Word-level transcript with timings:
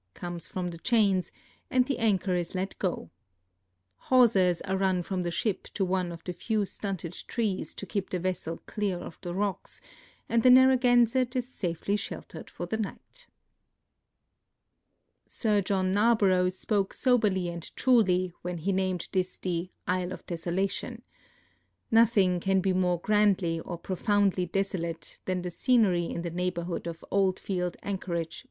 comes 0.15 0.47
from 0.47 0.71
the 0.71 0.79
chains, 0.79 1.31
and 1.69 1.85
the 1.85 1.99
anchor 1.99 2.33
is 2.33 2.55
let 2.55 2.75
go. 2.79 3.11
Hawsers 4.09 4.59
are 4.61 4.75
run 4.75 5.03
from 5.03 5.21
the 5.21 5.29
ship 5.29 5.65
to 5.75 5.85
one 5.85 6.11
of 6.11 6.23
the 6.23 6.33
few 6.33 6.65
stunted 6.65 7.13
trees 7.27 7.75
to 7.75 7.85
keep 7.85 8.09
the 8.09 8.17
vessel 8.17 8.57
clear 8.65 8.97
of 8.97 9.19
the 9.21 9.31
rocks, 9.35 9.79
and 10.27 10.41
the 10.41 10.49
Narragansett 10.49 11.35
is 11.35 11.47
safely 11.47 11.95
sheltered 11.95 12.49
for 12.49 12.65
the 12.65 12.77
night. 12.77 13.27
Sir 15.27 15.61
John 15.61 15.91
Narborough 15.91 16.49
spoke 16.49 16.95
soberl}^ 16.95 17.47
and 17.53 17.75
truly 17.75 18.33
when 18.41 18.57
he 18.57 18.71
named 18.71 19.07
this 19.11 19.37
the" 19.37 19.69
Isle 20.01 20.11
of 20.13 20.25
Desolation." 20.25 21.03
Nothing 21.91 22.39
can 22.39 22.59
be 22.59 22.73
more 22.73 22.99
grandl^^ 22.99 23.61
or 23.65 23.77
profoundly 23.77 24.47
desolate 24.47 25.19
than 25.25 25.43
the 25.43 25.51
scenery 25.51 26.05
in 26.07 26.23
the 26.23 26.31
neighborhood 26.31 26.87
of 26.87 27.05
Oldfield 27.11 27.77
anchorage. 27.83 28.39